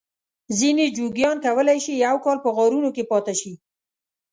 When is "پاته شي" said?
3.11-3.53